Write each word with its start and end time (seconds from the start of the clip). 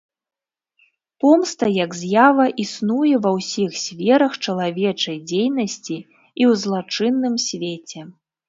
Помста 1.23 1.65
як 1.83 1.91
з'ява 1.99 2.45
існуе 2.63 3.13
ва 3.27 3.31
ўсіх 3.37 3.77
сферах 3.85 4.33
чалавечай 4.45 5.17
дзейнасці 5.33 5.97
і 6.39 6.43
ў 6.49 6.51
злачынным 6.67 7.35
свеце. 7.49 8.01